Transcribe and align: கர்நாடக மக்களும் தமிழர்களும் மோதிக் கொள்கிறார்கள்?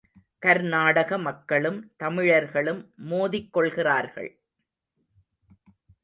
கர்நாடக 0.39 1.17
மக்களும் 1.17 1.93
தமிழர்களும் 1.97 2.79
மோதிக் 2.95 3.53
கொள்கிறார்கள்? 3.53 4.31